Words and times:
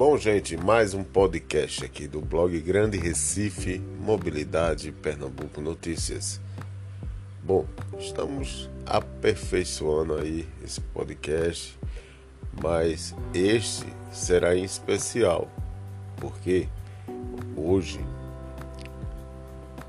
Bom, 0.00 0.16
gente, 0.16 0.56
mais 0.56 0.94
um 0.94 1.04
podcast 1.04 1.84
aqui 1.84 2.08
do 2.08 2.22
blog 2.22 2.58
Grande 2.58 2.96
Recife 2.96 3.78
Mobilidade 4.00 4.90
Pernambuco 4.92 5.60
Notícias. 5.60 6.40
Bom, 7.44 7.66
estamos 7.98 8.70
aperfeiçoando 8.86 10.16
aí 10.16 10.48
esse 10.64 10.80
podcast, 10.80 11.78
mas 12.62 13.14
este 13.34 13.84
será 14.10 14.56
em 14.56 14.64
especial, 14.64 15.50
porque 16.16 16.66
hoje, 17.54 18.00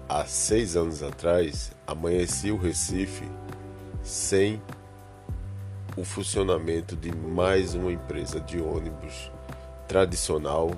há 0.10 0.26
seis 0.26 0.76
anos 0.76 1.02
atrás, 1.02 1.72
amanheci 1.88 2.52
o 2.52 2.58
Recife 2.58 3.24
sem 4.04 4.62
o 5.96 6.04
funcionamento 6.04 6.98
de 6.98 7.16
mais 7.16 7.76
uma 7.76 7.94
empresa 7.94 8.42
de 8.42 8.60
ônibus 8.60 9.32
tradicional 9.92 10.72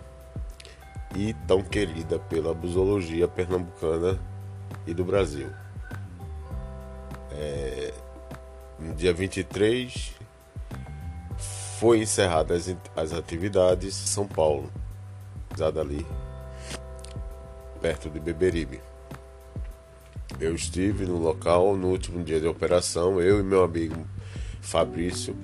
e 1.16 1.36
tão 1.48 1.62
querida 1.62 2.18
pela 2.18 2.52
busologia 2.52 3.28
pernambucana 3.28 4.20
e 4.88 4.94
do 4.96 5.06
Brasil. 5.06 5.52
É, 7.32 7.94
no 8.80 8.96
dia 8.96 9.14
23 9.14 10.14
foi 11.80 12.00
encerradas 12.00 12.68
as, 12.68 12.76
as 12.96 13.14
atividades 13.14 14.02
em 14.02 14.08
São 14.08 14.28
Paulo, 14.28 14.72
ali 15.80 16.04
perto 17.80 18.10
de 18.10 18.20
Beberibe. 18.20 18.82
Eu 20.40 20.56
estive 20.56 21.06
no 21.06 21.20
local 21.20 21.78
no 21.78 21.90
último 21.90 22.24
dia 22.24 22.40
de 22.42 22.48
operação, 22.48 23.22
eu 23.22 23.40
e 23.40 23.44
meu 23.44 23.64
amigo 23.64 24.08
Fabrício, 24.60 25.36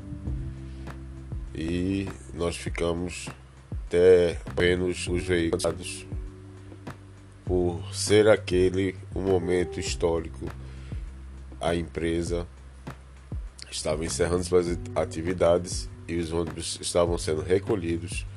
e 1.54 2.10
nós 2.34 2.56
ficamos 2.56 3.30
até 3.90 4.38
menos 4.56 5.08
os 5.08 5.24
veículos 5.24 6.06
por 7.44 7.84
ser 7.92 8.28
aquele 8.30 8.96
um 9.16 9.22
momento 9.22 9.80
histórico. 9.80 10.46
A 11.60 11.76
empresa 11.76 12.48
estava 13.72 14.06
encerrando 14.06 14.44
suas 14.44 14.78
atividades 14.96 15.90
e 16.08 16.18
os 16.18 16.32
ônibus 16.32 16.78
estavam 16.80 17.18
sendo 17.18 17.42
recolhidos 17.42 18.28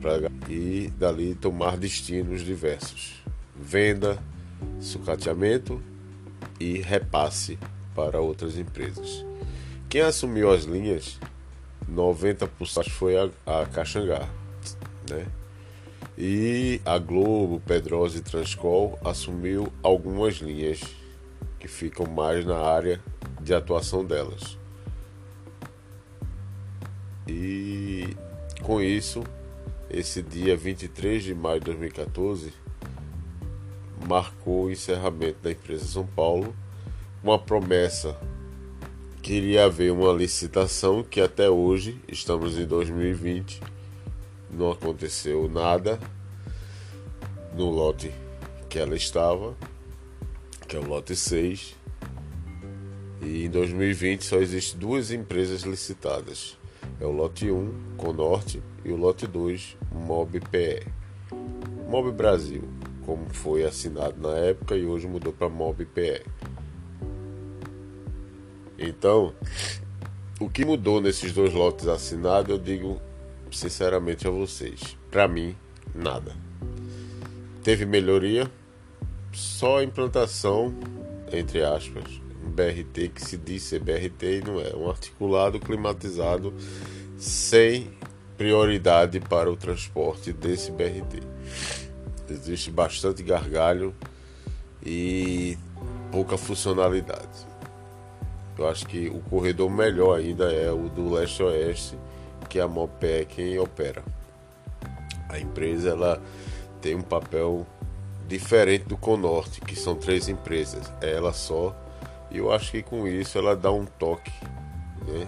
para 0.00 0.30
e 0.48 0.90
dali 0.98 1.34
tomar 1.34 1.76
destinos 1.76 2.40
diversos. 2.42 3.22
Venda 3.54 4.18
sucateamento 4.80 5.82
e 6.58 6.78
repasse 6.78 7.58
para 7.94 8.20
outras 8.20 8.56
empresas. 8.56 9.24
Quem 9.90 10.00
assumiu 10.00 10.50
as 10.50 10.64
linhas 10.64 11.18
90% 11.90 12.88
foi 12.90 13.16
a, 13.16 13.28
a 13.46 13.66
Caxangá, 13.66 14.28
né? 15.08 15.26
E 16.16 16.80
a 16.84 16.98
Globo, 16.98 17.60
Pedrosa 17.60 18.18
e 18.18 18.20
Transcol 18.20 18.98
assumiu 19.04 19.72
algumas 19.82 20.36
linhas 20.36 20.80
que 21.58 21.66
ficam 21.66 22.06
mais 22.06 22.44
na 22.44 22.56
área 22.56 23.00
de 23.40 23.52
atuação 23.52 24.04
delas. 24.04 24.56
E 27.26 28.16
com 28.62 28.80
isso, 28.80 29.24
esse 29.90 30.22
dia 30.22 30.56
23 30.56 31.22
de 31.22 31.34
maio 31.34 31.58
de 31.58 31.66
2014 31.66 32.52
marcou 34.06 34.64
o 34.64 34.70
encerramento 34.70 35.38
da 35.42 35.50
empresa 35.50 35.84
São 35.84 36.06
Paulo, 36.06 36.54
uma 37.22 37.38
promessa 37.38 38.16
queria 39.24 39.64
haver 39.64 39.90
uma 39.90 40.12
licitação 40.12 41.02
que 41.02 41.18
até 41.18 41.48
hoje, 41.48 41.98
estamos 42.06 42.58
em 42.58 42.66
2020, 42.66 43.58
não 44.50 44.70
aconteceu 44.70 45.48
nada 45.48 45.98
no 47.56 47.70
lote 47.70 48.12
que 48.68 48.78
ela 48.78 48.94
estava, 48.94 49.56
que 50.68 50.76
é 50.76 50.78
o 50.78 50.86
lote 50.86 51.16
6. 51.16 51.74
E 53.22 53.46
em 53.46 53.50
2020 53.50 54.22
só 54.26 54.36
existem 54.36 54.78
duas 54.78 55.10
empresas 55.10 55.62
licitadas. 55.62 56.58
É 57.00 57.06
o 57.06 57.10
lote 57.10 57.50
1, 57.50 57.96
Conorte, 57.96 58.62
e 58.84 58.92
o 58.92 58.96
lote 58.96 59.26
2, 59.26 59.78
Mob 59.90 60.38
PE. 60.38 60.86
Mob 61.88 62.12
Brasil, 62.12 62.68
como 63.06 63.24
foi 63.30 63.64
assinado 63.64 64.20
na 64.20 64.36
época 64.36 64.76
e 64.76 64.84
hoje 64.84 65.06
mudou 65.06 65.32
para 65.32 65.48
Mob 65.48 65.82
PE. 65.82 66.20
Então, 68.84 69.32
o 70.40 70.48
que 70.48 70.64
mudou 70.64 71.00
nesses 71.00 71.32
dois 71.32 71.52
lotes 71.52 71.86
assinados, 71.86 72.50
eu 72.50 72.58
digo 72.58 73.00
sinceramente 73.50 74.26
a 74.26 74.30
vocês, 74.30 74.96
para 75.10 75.28
mim, 75.28 75.56
nada. 75.94 76.32
Teve 77.62 77.86
melhoria, 77.86 78.50
só 79.32 79.78
a 79.78 79.84
implantação, 79.84 80.74
entre 81.32 81.64
aspas, 81.64 82.20
BRT 82.44 83.08
que 83.08 83.24
se 83.24 83.36
diz 83.36 83.62
ser 83.62 83.80
BRT 83.80 84.22
e 84.22 84.44
não 84.44 84.60
é, 84.60 84.74
um 84.76 84.88
articulado 84.90 85.58
climatizado 85.58 86.52
sem 87.16 87.90
prioridade 88.36 89.20
para 89.20 89.50
o 89.50 89.56
transporte 89.56 90.32
desse 90.32 90.70
BRT. 90.70 91.22
Existe 92.28 92.70
bastante 92.70 93.22
gargalho 93.22 93.94
e 94.84 95.56
pouca 96.10 96.36
funcionalidade. 96.36 97.53
Eu 98.56 98.68
acho 98.68 98.86
que 98.86 99.08
o 99.08 99.18
corredor 99.28 99.68
melhor 99.68 100.18
ainda 100.18 100.52
é 100.52 100.70
o 100.70 100.88
do 100.88 101.12
leste-oeste, 101.12 101.98
que 102.48 102.58
é 102.58 102.62
a 102.62 102.68
Mopé 102.68 103.24
quem 103.24 103.58
opera. 103.58 104.02
A 105.28 105.38
empresa 105.38 105.90
ela 105.90 106.22
tem 106.80 106.94
um 106.94 107.02
papel 107.02 107.66
diferente 108.28 108.84
do 108.84 108.96
Conorte, 108.96 109.60
que 109.60 109.74
são 109.74 109.96
três 109.96 110.28
empresas. 110.28 110.92
É 111.00 111.14
ela 111.14 111.32
só. 111.32 111.74
E 112.30 112.38
eu 112.38 112.52
acho 112.52 112.70
que 112.70 112.82
com 112.82 113.08
isso 113.08 113.38
ela 113.38 113.56
dá 113.56 113.72
um 113.72 113.84
toque 113.84 114.32
né, 115.06 115.26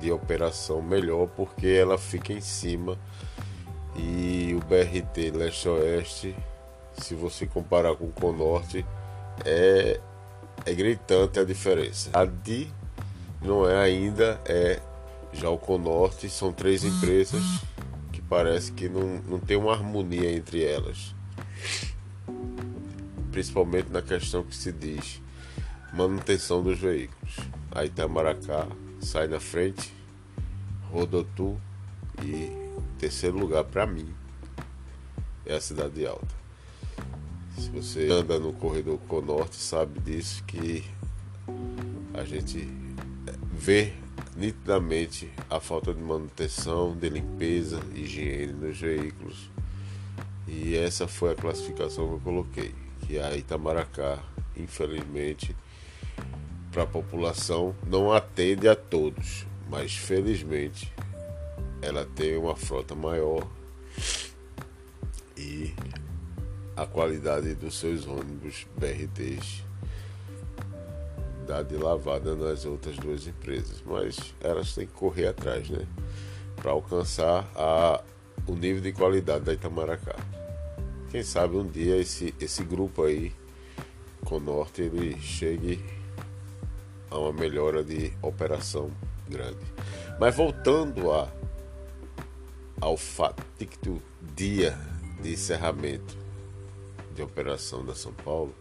de 0.00 0.12
operação 0.12 0.80
melhor, 0.80 1.28
porque 1.36 1.66
ela 1.66 1.98
fica 1.98 2.32
em 2.32 2.40
cima. 2.40 2.96
E 3.96 4.54
o 4.54 4.60
BRT 4.64 5.30
leste-oeste, 5.36 6.36
se 6.92 7.14
você 7.14 7.46
comparar 7.46 7.96
com 7.96 8.04
o 8.04 8.12
Conorte, 8.12 8.86
é 9.44 10.00
é 10.70 10.74
gritante 10.74 11.40
a 11.40 11.44
diferença. 11.44 12.10
A 12.12 12.24
DI 12.24 12.72
não 13.42 13.68
é 13.68 13.82
ainda, 13.82 14.40
é 14.44 14.80
já 15.32 15.50
o 15.50 15.58
Conorte, 15.58 16.30
são 16.30 16.52
três 16.52 16.84
empresas 16.84 17.42
que 18.12 18.22
parece 18.22 18.70
que 18.70 18.88
não, 18.88 19.20
não 19.28 19.40
tem 19.40 19.56
uma 19.56 19.72
harmonia 19.72 20.30
entre 20.30 20.64
elas. 20.64 21.12
Principalmente 23.32 23.90
na 23.90 24.00
questão 24.00 24.44
que 24.44 24.54
se 24.54 24.70
diz 24.70 25.20
manutenção 25.92 26.62
dos 26.62 26.78
veículos. 26.78 27.36
A 27.72 27.84
Itamaracá 27.84 28.68
sai 29.00 29.26
na 29.26 29.40
frente, 29.40 29.92
Rodotu 30.92 31.60
e 32.22 32.48
terceiro 32.98 33.36
lugar 33.38 33.64
para 33.64 33.86
mim 33.86 34.08
é 35.44 35.54
a 35.54 35.60
Cidade 35.60 36.06
Alta. 36.06 36.39
Se 37.56 37.70
você 37.70 38.08
anda 38.10 38.38
no 38.38 38.52
corredor 38.52 38.98
Conorte, 39.08 39.56
sabe 39.56 40.00
disso 40.00 40.42
que 40.44 40.84
a 42.14 42.24
gente 42.24 42.68
vê 43.52 43.92
nitidamente 44.36 45.30
a 45.48 45.60
falta 45.60 45.92
de 45.92 46.00
manutenção, 46.00 46.96
de 46.96 47.08
limpeza, 47.08 47.80
higiene 47.94 48.52
nos 48.52 48.78
veículos. 48.78 49.50
E 50.48 50.76
essa 50.76 51.06
foi 51.06 51.32
a 51.32 51.36
classificação 51.36 52.08
que 52.08 52.14
eu 52.14 52.20
coloquei, 52.20 52.74
que 53.06 53.18
a 53.18 53.36
Itamaracá, 53.36 54.18
infelizmente, 54.56 55.54
para 56.72 56.84
a 56.84 56.86
população 56.86 57.74
não 57.86 58.12
atende 58.12 58.68
a 58.68 58.76
todos, 58.76 59.46
mas 59.68 59.94
felizmente 59.94 60.92
ela 61.82 62.04
tem 62.04 62.36
uma 62.36 62.56
frota 62.56 62.94
maior 62.94 63.46
e 65.36 65.72
a 66.76 66.86
qualidade 66.86 67.54
dos 67.54 67.78
seus 67.78 68.06
ônibus 68.06 68.66
BRTs 68.76 69.64
dá 71.46 71.62
de 71.62 71.76
lavada 71.76 72.36
nas 72.36 72.64
outras 72.64 72.96
duas 72.96 73.26
empresas, 73.26 73.82
mas 73.84 74.34
elas 74.40 74.72
têm 74.74 74.86
que 74.86 74.92
correr 74.92 75.26
atrás, 75.26 75.68
né? 75.68 75.84
Para 76.54 76.70
alcançar 76.70 77.50
a, 77.56 78.02
o 78.46 78.54
nível 78.54 78.80
de 78.80 78.92
qualidade 78.92 79.44
da 79.44 79.52
Itamaracá. 79.52 80.14
Quem 81.10 81.24
sabe 81.24 81.56
um 81.56 81.66
dia 81.66 81.96
esse, 81.96 82.32
esse 82.40 82.62
grupo 82.62 83.02
aí, 83.02 83.32
com 84.24 84.38
norte, 84.38 84.82
ele 84.82 85.18
chegue 85.20 85.84
a 87.10 87.18
uma 87.18 87.32
melhora 87.32 87.82
de 87.82 88.12
operação 88.22 88.90
grande. 89.28 89.58
Mas 90.20 90.36
voltando 90.36 91.10
a, 91.10 91.28
ao 92.80 92.96
fatídico 92.96 94.00
dia 94.36 94.78
de 95.20 95.32
encerramento 95.32 96.16
de 97.14 97.22
operação 97.22 97.84
da 97.84 97.94
São 97.94 98.12
Paulo, 98.12 98.54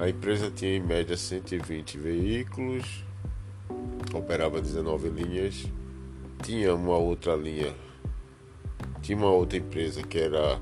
a 0.00 0.08
empresa 0.08 0.50
tinha 0.50 0.76
em 0.76 0.80
média 0.80 1.16
120 1.16 1.98
veículos, 1.98 3.04
operava 4.14 4.60
19 4.60 5.08
linhas, 5.08 5.66
tinha 6.42 6.74
uma 6.74 6.96
outra 6.96 7.36
linha 7.36 7.72
Tinha 9.00 9.18
uma 9.18 9.30
outra 9.30 9.58
empresa 9.58 10.02
que 10.02 10.18
era 10.18 10.60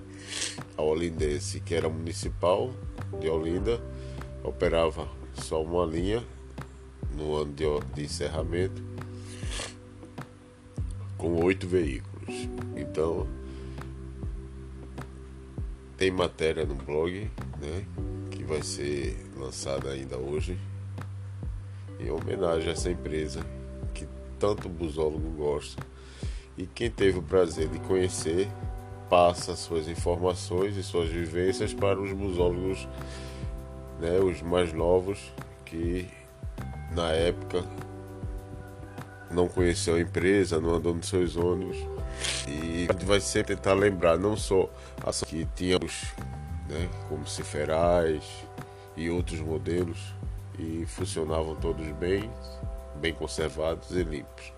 a 0.76 0.82
Olindense, 0.82 1.60
que 1.60 1.74
era 1.74 1.90
municipal 1.90 2.72
de 3.20 3.28
Olinda, 3.28 3.78
operava 4.42 5.06
só 5.34 5.62
uma 5.62 5.84
linha 5.84 6.24
no 7.14 7.36
ano 7.36 7.52
de, 7.52 7.64
de 7.94 8.04
encerramento, 8.04 8.82
com 11.18 11.44
oito 11.44 11.68
veículos. 11.68 12.48
Então, 12.76 13.26
tem 16.00 16.10
matéria 16.10 16.64
no 16.64 16.74
blog, 16.74 17.30
né, 17.60 17.84
que 18.30 18.42
vai 18.42 18.62
ser 18.62 19.22
lançada 19.36 19.90
ainda 19.90 20.16
hoje, 20.16 20.58
em 21.98 22.10
homenagem 22.10 22.70
a 22.70 22.72
essa 22.72 22.90
empresa 22.90 23.44
que 23.92 24.08
tanto 24.38 24.66
o 24.66 24.70
busólogo 24.70 25.28
gosta. 25.32 25.82
E 26.56 26.64
quem 26.64 26.90
teve 26.90 27.18
o 27.18 27.22
prazer 27.22 27.68
de 27.68 27.78
conhecer 27.80 28.48
passa 29.10 29.54
suas 29.54 29.88
informações 29.88 30.74
e 30.78 30.82
suas 30.82 31.10
vivências 31.10 31.74
para 31.74 32.00
os 32.00 32.14
busólogos, 32.14 32.88
né, 34.00 34.18
os 34.20 34.40
mais 34.40 34.72
novos 34.72 35.18
que 35.66 36.08
na 36.92 37.10
época 37.10 37.62
não 39.30 39.48
conheceu 39.48 39.94
a 39.94 40.00
empresa, 40.00 40.60
não 40.60 40.74
andou 40.74 40.94
nos 40.94 41.08
seus 41.08 41.36
ônibus. 41.36 41.76
E 42.48 42.88
vai 43.04 43.20
sempre 43.20 43.54
tentar 43.56 43.74
lembrar 43.74 44.18
não 44.18 44.36
só 44.36 44.68
as 45.04 45.22
que 45.22 45.46
tínhamos, 45.54 46.04
né, 46.68 46.88
como 47.08 47.26
Ciferais 47.26 48.24
e 48.96 49.08
outros 49.08 49.40
modelos, 49.40 49.98
e 50.58 50.84
funcionavam 50.86 51.54
todos 51.56 51.86
bem, 51.92 52.30
bem 52.96 53.14
conservados 53.14 53.90
e 53.92 54.02
limpos. 54.02 54.52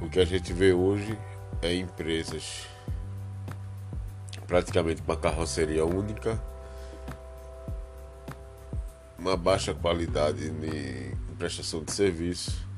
O 0.00 0.08
que 0.08 0.20
a 0.20 0.24
gente 0.24 0.52
vê 0.52 0.72
hoje 0.72 1.18
é 1.62 1.74
empresas 1.74 2.66
praticamente 4.46 5.02
uma 5.02 5.16
carroceria 5.16 5.84
única, 5.84 6.40
uma 9.18 9.36
baixa 9.36 9.74
qualidade 9.74 10.50
de 10.50 11.16
prestação 11.36 11.84
de 11.84 11.92
serviço, 11.92 12.69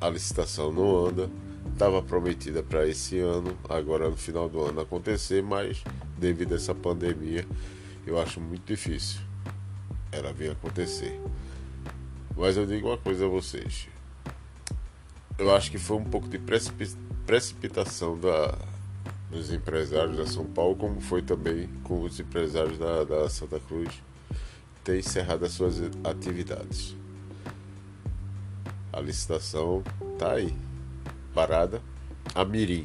a 0.00 0.08
licitação 0.08 0.72
não 0.72 1.06
anda, 1.06 1.30
estava 1.72 2.02
prometida 2.02 2.62
para 2.62 2.86
esse 2.86 3.18
ano, 3.18 3.56
agora 3.68 4.08
no 4.08 4.16
final 4.16 4.48
do 4.48 4.60
ano 4.62 4.80
acontecer, 4.80 5.42
mas 5.42 5.82
devido 6.16 6.52
a 6.52 6.56
essa 6.56 6.74
pandemia 6.74 7.46
eu 8.06 8.18
acho 8.20 8.40
muito 8.40 8.64
difícil 8.66 9.20
ela 10.10 10.32
vir 10.32 10.50
acontecer. 10.50 11.20
Mas 12.36 12.56
eu 12.56 12.64
digo 12.64 12.88
uma 12.88 12.96
coisa 12.96 13.26
a 13.26 13.28
vocês. 13.28 13.88
Eu 15.36 15.54
acho 15.54 15.70
que 15.70 15.78
foi 15.78 15.96
um 15.96 16.04
pouco 16.04 16.28
de 16.28 16.38
precipitação 17.26 18.18
da, 18.18 18.56
dos 19.30 19.52
empresários 19.52 20.16
da 20.16 20.26
São 20.26 20.44
Paulo, 20.46 20.74
como 20.76 21.00
foi 21.00 21.22
também 21.22 21.68
com 21.84 22.02
os 22.02 22.18
empresários 22.18 22.78
da, 22.78 23.04
da 23.04 23.28
Santa 23.28 23.60
Cruz, 23.60 24.02
ter 24.82 24.98
encerrado 24.98 25.44
as 25.44 25.52
suas 25.52 25.80
atividades. 26.02 26.96
A 28.98 29.00
licitação 29.00 29.84
está 30.12 30.32
aí, 30.32 30.52
parada. 31.32 31.80
A 32.34 32.44
Mirim 32.44 32.84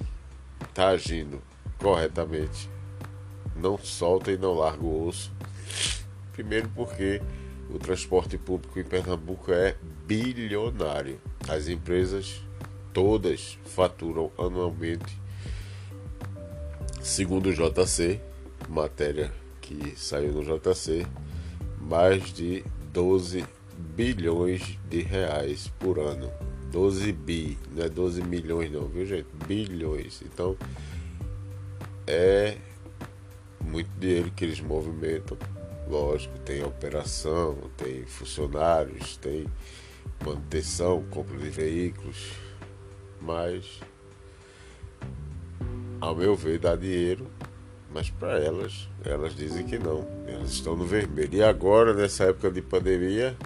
está 0.61 0.89
agindo 0.89 1.41
corretamente. 1.79 2.69
Não 3.55 3.79
solta 3.79 4.31
e 4.31 4.37
não 4.37 4.53
larga 4.53 4.83
o 4.83 5.07
osso. 5.07 5.31
Primeiro 6.31 6.69
porque 6.75 7.19
o 7.67 7.79
transporte 7.79 8.37
público 8.37 8.79
em 8.79 8.83
Pernambuco 8.83 9.51
é 9.51 9.75
bilionário. 10.05 11.19
As 11.49 11.67
empresas 11.67 12.43
todas 12.93 13.57
faturam 13.65 14.31
anualmente, 14.37 15.19
segundo 17.01 17.49
o 17.49 17.53
JC, 17.53 18.21
matéria 18.69 19.33
que 19.59 19.95
saiu 19.97 20.31
no 20.31 20.43
JC, 20.43 21.07
mais 21.81 22.31
de 22.31 22.63
12 22.91 23.43
bilhões 23.77 24.77
de 24.89 25.01
reais 25.01 25.71
por 25.79 25.99
ano. 25.99 26.31
12 26.71 27.11
bi, 27.11 27.57
não 27.71 27.83
é 27.83 27.89
12 27.89 28.23
milhões 28.23 28.71
não, 28.71 28.87
viu 28.87 29.05
gente? 29.05 29.27
Bilhões. 29.47 30.21
Então 30.23 30.57
é 32.07 32.57
muito 33.61 33.89
dinheiro 33.99 34.31
que 34.31 34.43
eles 34.43 34.59
movimentam 34.59 35.37
Lógico, 35.87 36.39
tem 36.39 36.63
operação, 36.63 37.57
tem 37.75 38.05
funcionários, 38.05 39.17
tem 39.17 39.45
manutenção, 40.25 41.03
compra 41.11 41.37
de 41.37 41.49
veículos, 41.49 42.31
mas 43.21 43.81
ao 45.99 46.15
meu 46.15 46.35
ver 46.35 46.59
dá 46.59 46.75
dinheiro, 46.75 47.27
mas 47.93 48.09
para 48.09 48.39
elas, 48.39 48.87
elas 49.05 49.35
dizem 49.35 49.65
que 49.65 49.77
não, 49.77 50.05
elas 50.27 50.51
estão 50.51 50.75
no 50.75 50.85
vermelho. 50.85 51.29
E 51.33 51.43
agora, 51.43 51.93
nessa 51.93 52.25
época 52.25 52.49
de 52.49 52.61
pandemia, 52.61 53.37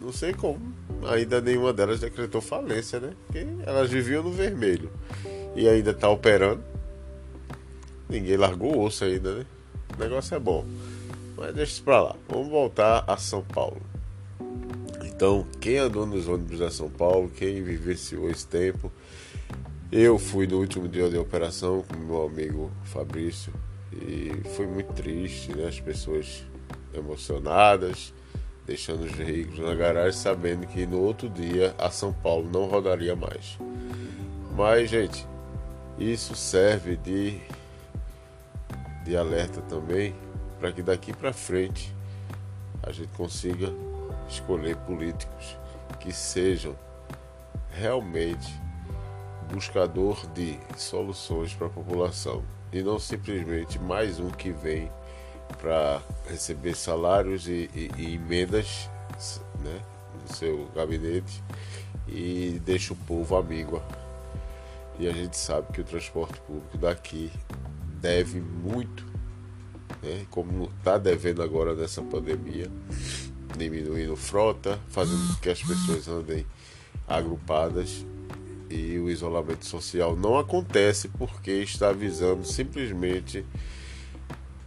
não 0.00 0.12
sei 0.12 0.32
como, 0.32 0.60
ainda 1.06 1.40
nenhuma 1.40 1.72
delas 1.72 2.00
decretou 2.00 2.40
falência, 2.40 2.98
né? 2.98 3.12
Porque 3.26 3.46
elas 3.64 3.88
viviam 3.90 4.22
no 4.22 4.32
vermelho 4.32 4.90
e 5.54 5.68
ainda 5.68 5.92
está 5.92 6.08
operando. 6.08 6.62
Ninguém 8.08 8.36
largou 8.36 8.76
o 8.76 8.84
osso 8.84 9.04
ainda, 9.04 9.36
né? 9.36 9.46
O 9.96 10.00
negócio 10.00 10.34
é 10.34 10.40
bom. 10.40 10.66
Mas 11.36 11.54
deixa 11.54 11.72
isso 11.72 11.82
pra 11.82 12.02
lá. 12.02 12.16
Vamos 12.28 12.48
voltar 12.48 13.04
a 13.06 13.16
São 13.16 13.42
Paulo. 13.42 13.80
Então, 15.04 15.46
quem 15.60 15.78
andou 15.78 16.04
nos 16.04 16.26
ônibus 16.26 16.58
da 16.58 16.70
São 16.70 16.90
Paulo, 16.90 17.30
quem 17.30 17.62
vivenciou 17.62 18.28
esse 18.28 18.46
tempo, 18.46 18.90
eu 19.92 20.18
fui 20.18 20.46
no 20.46 20.58
último 20.58 20.88
dia 20.88 21.10
de 21.10 21.18
operação 21.18 21.84
com 21.86 21.98
meu 21.98 22.24
amigo 22.24 22.70
Fabrício 22.82 23.52
e 23.92 24.32
foi 24.56 24.66
muito 24.66 24.90
triste, 24.94 25.54
né? 25.54 25.68
As 25.68 25.78
pessoas 25.78 26.46
emocionadas, 26.94 28.14
deixando 28.66 29.04
os 29.04 29.12
veículos 29.12 29.58
na 29.58 29.74
garagem, 29.74 30.18
sabendo 30.18 30.66
que 30.66 30.86
no 30.86 30.98
outro 30.98 31.28
dia 31.28 31.74
a 31.76 31.90
São 31.90 32.10
Paulo 32.10 32.48
não 32.50 32.64
rodaria 32.64 33.14
mais. 33.14 33.58
Mas, 34.56 34.88
gente, 34.88 35.26
isso 35.98 36.34
serve 36.34 36.96
de, 36.96 37.38
de 39.04 39.14
alerta 39.14 39.60
também 39.60 40.14
para 40.58 40.72
que 40.72 40.82
daqui 40.82 41.12
para 41.12 41.34
frente 41.34 41.94
a 42.82 42.90
gente 42.92 43.12
consiga 43.12 43.70
escolher 44.26 44.74
políticos 44.74 45.54
que 46.00 46.14
sejam 46.14 46.74
realmente 47.70 48.61
buscador 49.52 50.26
de 50.28 50.58
soluções 50.76 51.54
para 51.54 51.66
a 51.66 51.70
população 51.70 52.42
e 52.72 52.82
não 52.82 52.98
simplesmente 52.98 53.78
mais 53.78 54.18
um 54.18 54.30
que 54.30 54.50
vem 54.50 54.90
para 55.60 56.00
receber 56.28 56.74
salários 56.74 57.46
e, 57.46 57.68
e, 57.74 57.90
e 57.98 58.14
emendas 58.14 58.88
né, 59.62 59.80
no 60.20 60.34
seu 60.34 60.66
gabinete 60.74 61.42
e 62.08 62.60
deixa 62.64 62.94
o 62.94 62.96
povo 62.96 63.36
amigo. 63.36 63.82
E 64.98 65.06
a 65.06 65.12
gente 65.12 65.36
sabe 65.36 65.72
que 65.72 65.80
o 65.80 65.84
transporte 65.84 66.40
público 66.40 66.78
daqui 66.78 67.30
deve 68.00 68.40
muito 68.40 69.12
né? 70.02 70.26
como 70.30 70.70
está 70.78 70.98
devendo 70.98 71.42
agora 71.42 71.74
nessa 71.74 72.02
pandemia, 72.02 72.70
diminuindo 73.56 74.16
frota, 74.16 74.78
fazendo 74.88 75.28
com 75.28 75.40
que 75.40 75.50
as 75.50 75.62
pessoas 75.62 76.08
andem 76.08 76.46
agrupadas 77.06 78.04
e 78.72 78.98
o 78.98 79.10
isolamento 79.10 79.66
social 79.66 80.16
não 80.16 80.38
acontece 80.38 81.08
porque 81.08 81.50
está 81.50 81.92
visando 81.92 82.44
simplesmente 82.44 83.44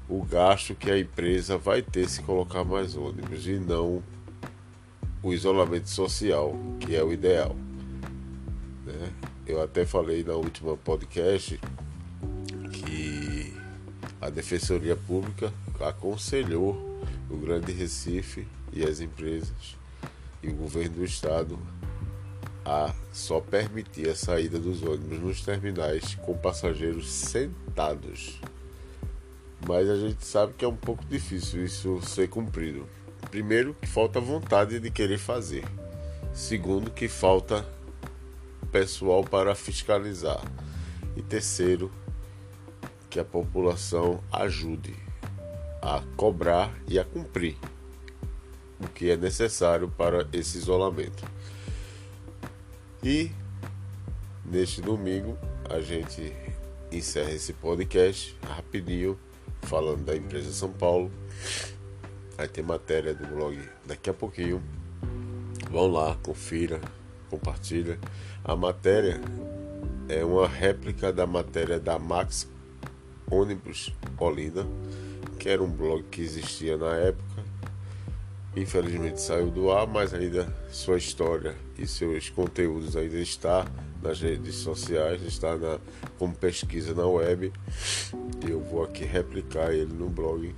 o 0.08 0.24
gasto 0.24 0.76
que 0.76 0.92
a 0.92 1.00
empresa 1.00 1.58
vai 1.58 1.82
ter 1.82 2.08
se 2.08 2.22
colocar 2.22 2.64
mais 2.64 2.96
ônibus 2.96 3.48
e 3.48 3.60
não 3.60 4.04
o 5.24 5.34
isolamento 5.34 5.90
social, 5.90 6.56
que 6.80 6.96
é 6.96 7.04
o 7.04 7.12
ideal. 7.12 7.56
Né? 8.86 9.12
Eu 9.48 9.62
até 9.62 9.86
falei 9.86 10.24
na 10.24 10.34
última 10.34 10.78
podcast 10.78 11.60
a 14.22 14.30
Defensoria 14.30 14.96
Pública 14.96 15.54
aconselhou 15.80 17.00
o 17.30 17.38
Grande 17.38 17.72
Recife 17.72 18.48
e 18.74 18.84
as 18.84 19.00
empresas 19.00 19.78
e 20.42 20.50
o 20.50 20.56
governo 20.56 20.96
do 20.96 21.06
estado 21.06 21.60
a 22.66 22.94
só 23.14 23.40
permitir 23.40 24.10
a 24.10 24.16
saída 24.16 24.58
dos 24.58 24.82
ônibus 24.82 25.20
nos 25.20 25.42
terminais 25.42 26.16
com 26.16 26.36
passageiros 26.36 27.12
sentados. 27.12 28.42
Mas 29.68 29.88
a 29.90 29.96
gente 29.96 30.26
sabe 30.26 30.54
que 30.54 30.66
é 30.66 30.68
um 30.68 30.76
pouco 30.76 31.06
difícil 31.06 31.64
isso 31.64 32.02
ser 32.02 32.28
cumprido. 32.28 32.88
Primeiro, 33.30 33.76
que 33.76 33.88
falta 33.88 34.20
vontade 34.20 34.80
de 34.80 34.90
querer 34.90 35.20
fazer. 35.20 35.64
Segundo, 36.34 36.92
que 36.92 37.08
falta 37.08 37.66
pessoal 38.72 39.24
para 39.24 39.56
fiscalizar. 39.56 40.44
E 41.16 41.22
terceiro, 41.22 41.92
que 43.10 43.20
a 43.20 43.24
população 43.24 44.22
ajude 44.32 44.94
a 45.82 46.02
cobrar 46.18 46.74
e 46.88 47.00
a 47.00 47.06
cumprir 47.06 47.56
o 48.80 48.88
que 48.88 49.10
é 49.10 49.16
necessário 49.16 49.88
para 49.88 50.28
esse 50.34 50.58
isolamento. 50.58 51.24
E 53.06 53.30
neste 54.44 54.82
domingo 54.82 55.38
a 55.70 55.80
gente 55.80 56.34
encerra 56.92 57.34
esse 57.34 57.54
podcast 57.54 58.36
rapidinho, 58.42 59.16
falando 59.62 60.04
da 60.06 60.16
empresa 60.16 60.52
São 60.52 60.72
Paulo. 60.72 61.12
Vai 62.36 62.48
ter 62.48 62.64
matéria 62.64 63.14
do 63.14 63.28
blog 63.28 63.62
daqui 63.86 64.10
a 64.10 64.14
pouquinho. 64.14 64.60
Vão 65.70 65.86
lá, 65.86 66.18
confira, 66.24 66.82
compartilha. 67.30 68.00
A 68.44 68.56
matéria 68.56 69.22
é 70.10 70.26
uma 70.26 70.48
réplica 70.48 71.14
da 71.14 71.28
matéria 71.28 71.80
da 71.80 72.00
Max 72.00 72.48
Ônibus 73.30 73.94
Olinda, 74.18 74.66
que 75.38 75.48
era 75.48 75.62
um 75.62 75.70
blog 75.70 76.02
que 76.10 76.22
existia 76.22 76.76
na 76.76 76.96
época. 76.96 77.25
Infelizmente 78.56 79.20
saiu 79.20 79.52
do 79.52 79.70
ar, 79.70 79.86
mas 79.86 80.14
ainda 80.14 80.48
sua 80.70 80.98
história 80.98 81.56
e 81.78 81.86
seus 81.86 82.30
conteúdos 82.30 82.96
ainda 82.96 83.18
está 83.18 83.66
nas 84.02 84.22
redes 84.22 84.56
sociais, 84.56 85.22
está 85.24 85.58
na, 85.58 85.78
como 86.18 86.34
pesquisa 86.34 86.94
na 86.94 87.06
web. 87.06 87.52
E 88.46 88.50
eu 88.50 88.62
vou 88.62 88.84
aqui 88.84 89.04
replicar 89.04 89.74
ele 89.74 89.94
no 89.94 90.10
blog. 90.10 90.56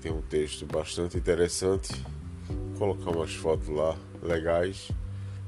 Tem 0.00 0.10
um 0.10 0.22
texto 0.22 0.66
bastante 0.66 1.16
interessante. 1.16 1.92
Vou 2.48 2.94
colocar 2.94 3.16
umas 3.16 3.34
fotos 3.34 3.68
lá 3.68 3.96
legais, 4.20 4.90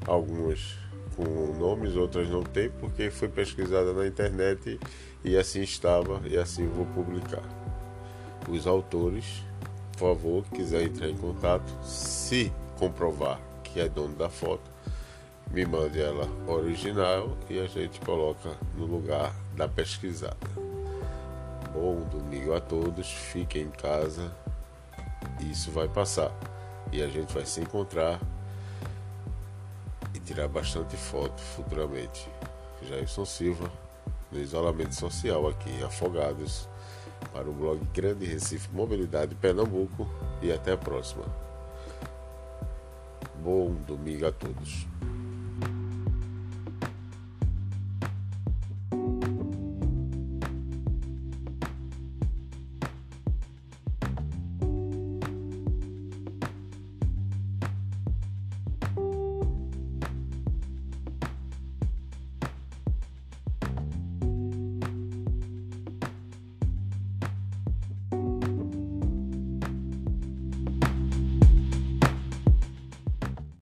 algumas 0.07 0.77
com 1.17 1.57
nomes, 1.59 1.97
outras 1.97 2.29
não 2.29 2.43
tem, 2.43 2.71
porque 2.71 3.11
foi 3.11 3.29
pesquisada 3.29 3.93
na 3.93 4.07
internet 4.07 4.79
e 5.25 5.37
assim 5.37 5.63
estava 5.63 6.21
e 6.29 6.37
assim 6.37 6.67
vou 6.67 6.87
publicar. 6.87 7.43
Os 8.49 8.67
autores, 8.67 9.43
por 9.95 10.15
favor, 10.15 10.45
quiser 10.53 10.83
entrar 10.83 11.09
em 11.09 11.17
contato, 11.17 11.73
se 11.83 12.53
comprovar 12.79 13.41
que 13.63 13.81
é 13.81 13.89
dono 13.89 14.15
da 14.15 14.29
foto, 14.29 14.71
me 15.51 15.65
mande 15.65 16.01
ela 16.01 16.29
original 16.47 17.37
e 17.49 17.59
a 17.59 17.67
gente 17.67 18.01
coloca 18.01 18.51
no 18.77 18.87
lugar 18.87 19.35
da 19.57 19.69
pesquisada. 19.69 20.37
Bom 21.73 22.03
domingo 22.11 22.55
a 22.55 22.61
todos, 22.61 23.09
fiquem 23.11 23.63
em 23.63 23.71
casa, 23.71 24.33
isso 25.41 25.71
vai 25.71 25.89
passar 25.89 26.33
e 26.93 27.03
a 27.03 27.09
gente 27.09 27.33
vai 27.33 27.45
se 27.45 27.61
encontrar 27.61 28.21
e 30.13 30.21
tirar 30.21 30.49
bastante 30.49 30.97
foto 30.97 31.41
futuramente. 31.41 32.29
Jailson 32.89 33.25
Silva, 33.25 33.71
no 34.31 34.41
isolamento 34.41 34.95
social 34.95 35.49
aqui, 35.49 35.83
afogados, 35.83 36.69
para 37.35 37.51
o 37.51 37.53
blog 37.53 37.81
Grande 37.93 38.25
Recife 38.25 38.69
Mobilidade 38.73 39.35
Pernambuco 39.35 40.09
e 40.41 40.53
até 40.53 40.73
a 40.73 40.77
próxima. 40.77 41.25
Bom 43.43 43.75
domingo 43.87 44.27
a 44.27 44.33
todos. 44.33 44.87